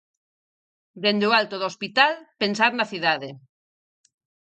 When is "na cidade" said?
2.75-3.29